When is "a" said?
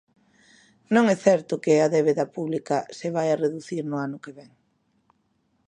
1.75-1.87